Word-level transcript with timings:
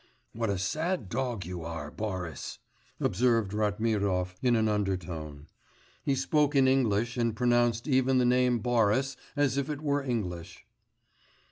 'What 0.33 0.49
a 0.49 0.57
sad 0.57 1.09
dog 1.09 1.45
you 1.45 1.61
are, 1.63 1.91
Boris!' 1.91 2.57
observed 2.99 3.53
Ratmirov 3.53 4.33
in 4.41 4.55
an 4.55 4.67
undertone. 4.67 5.45
He 6.03 6.15
spoke 6.15 6.55
in 6.55 6.67
English 6.67 7.17
and 7.17 7.35
pronounced 7.35 7.87
even 7.87 8.17
the 8.17 8.25
name 8.25 8.57
'Boris' 8.61 9.15
as 9.35 9.57
if 9.59 9.69
it 9.69 9.81
were 9.81 10.01
English. 10.01 10.65